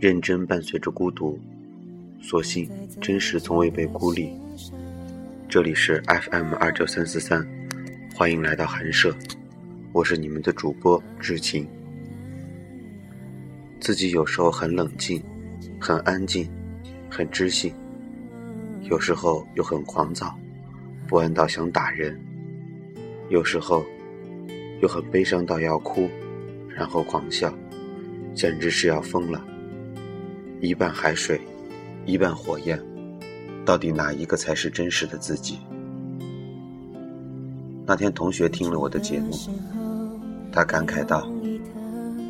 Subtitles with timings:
[0.00, 1.38] 认真伴随着孤独，
[2.22, 2.66] 所幸
[3.02, 4.32] 真实从未被孤立。
[5.46, 7.46] 这里是 FM 二九三四三，
[8.14, 9.14] 欢迎来到寒舍，
[9.92, 11.68] 我是你们的主播知晴。
[13.78, 15.22] 自己有时候很冷静，
[15.78, 16.48] 很安静，
[17.10, 17.70] 很知性，
[18.84, 20.34] 有时候又很狂躁，
[21.06, 22.14] 不安到想打人；
[23.28, 23.84] 有时候
[24.80, 26.08] 又很悲伤到要哭，
[26.70, 27.54] 然后狂笑，
[28.34, 29.44] 简直是要疯了。
[30.62, 31.40] 一半海水，
[32.04, 32.78] 一半火焰，
[33.64, 35.58] 到底哪一个才是真实的自己？
[37.86, 39.30] 那天同学听了我的节目，
[40.52, 41.26] 他感慨道。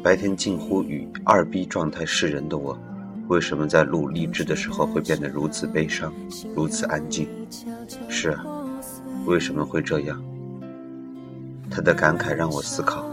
[0.03, 2.79] 白天近乎与二逼状态示人的我，
[3.27, 6.13] 为什么在录励志的时候会变得如此悲伤，
[6.55, 7.29] 如此安静？
[8.09, 8.45] 是啊，
[9.27, 10.23] 为什么会这样？
[11.69, 13.05] 他的感慨让我思考，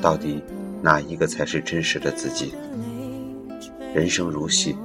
[0.00, 0.40] 到底
[0.80, 2.54] 哪一个才是真实的自己？
[3.94, 4.76] 人生如戏，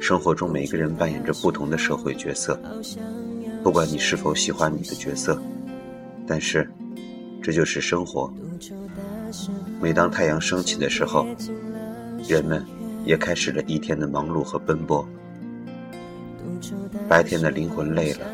[0.00, 2.58] 生活中每个人扮演着不同的社会角色，
[3.62, 5.40] 不管你是否喜欢你的角色，
[6.26, 6.68] 但是
[7.42, 8.32] 这就是生活。
[9.80, 11.26] 每当太阳升起的时候，
[12.28, 12.64] 人们
[13.04, 15.06] 也开始了一天的忙碌和奔波。
[17.08, 18.26] 白天的灵魂累了，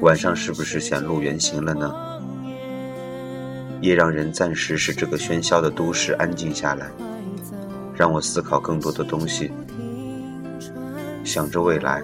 [0.00, 1.94] 晚上是不是显露原形了呢？
[3.82, 6.90] 夜让人暂时使这个喧嚣的都市安静下来，
[7.96, 9.50] 让我思考更多的东西。
[11.24, 12.02] 想着未来，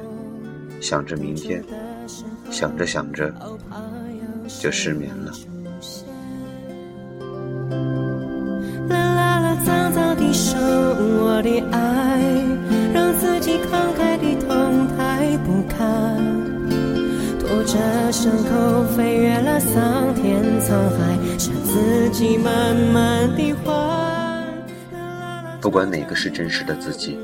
[0.80, 1.62] 想着明天，
[2.50, 3.32] 想着想着，
[4.60, 5.32] 就失眠了。
[11.24, 12.20] 我的爱，
[12.94, 16.16] 让自己慷慨地痛太不堪，
[17.40, 24.11] 拖着伤口飞越了桑田沧海，向自己慢慢地还。
[25.62, 27.16] 不管哪个是真实的自己，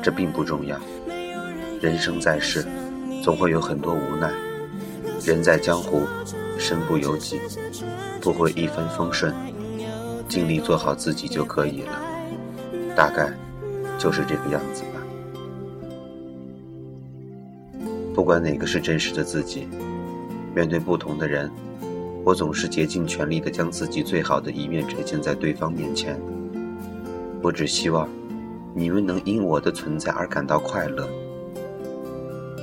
[0.00, 0.80] 这并不重要。
[1.80, 2.64] 人生在世，
[3.20, 4.32] 总会有很多无奈。
[5.24, 6.06] 人在江湖，
[6.56, 7.40] 身不由己，
[8.20, 9.34] 不会一帆风顺，
[10.28, 12.00] 尽力做好自己就可以了。
[12.96, 13.30] 大概。
[13.96, 15.00] 就是这个样子吧。
[18.12, 19.68] 不管哪个是真实的自己，
[20.52, 21.48] 面对不同的人，
[22.24, 26.20] 我总是竭尽全力的将自己最好的一面呈现在对方面前。
[27.44, 28.08] 我只希望
[28.74, 31.06] 你们能因我的存在而感到快乐。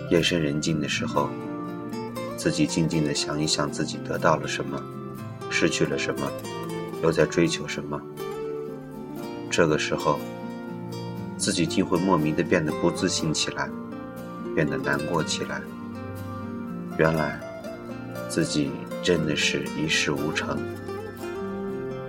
[0.09, 1.29] 夜深人静的时候，
[2.35, 4.81] 自己静静的想一想自己得到了什么，
[5.51, 6.27] 失去了什么，
[7.03, 8.01] 又在追求什么。
[9.51, 10.17] 这个时候。
[11.37, 13.67] 自己竟会莫名的变得不自信起来，
[14.53, 15.59] 变得难过起来。
[16.99, 17.41] 原来，
[18.29, 18.69] 自己
[19.01, 20.59] 真的是一事无成。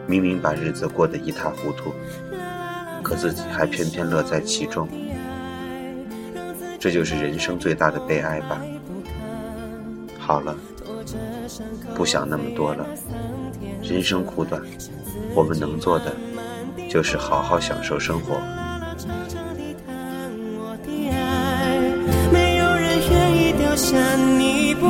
[0.07, 1.95] 明明把日子过得一塌糊涂，
[3.03, 4.89] 可自己还偏偏乐在其中。
[6.79, 8.61] 这就是人生最大的悲哀吧。
[10.19, 10.57] 好了，
[11.95, 12.87] 不想那么多了。
[13.83, 14.63] 人生苦短，
[15.35, 16.15] 我们能做的
[16.89, 18.41] 就是好好享受生活。
[24.39, 24.87] 你不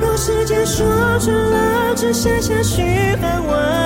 [0.00, 0.86] 若时间说
[1.18, 2.82] 穿了，只剩下嘘
[3.20, 3.77] 寒问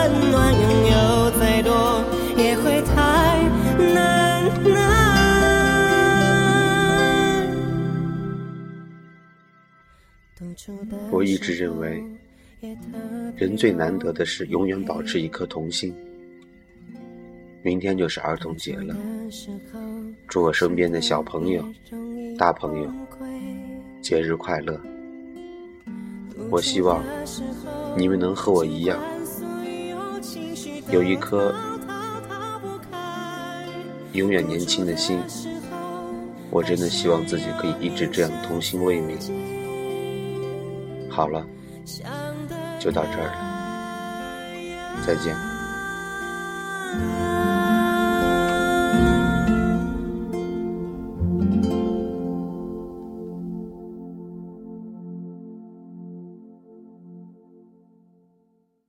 [11.11, 12.03] 我一直认为，
[13.37, 15.95] 人最难得的是永远保持一颗童心。
[17.63, 18.97] 明天就是儿童节了，
[20.27, 21.65] 祝我身边的小朋友、
[22.37, 22.93] 大朋友
[24.01, 24.81] 节日快乐！
[26.51, 27.05] 我希望
[27.97, 29.01] 你们能和我一样，
[30.91, 31.55] 有一颗
[34.13, 35.19] 永远年轻的心。
[36.51, 39.17] 我真的希望自己可以一直这样童心未泯。
[41.13, 41.47] 好了，
[42.81, 45.37] 就到这儿了，再见。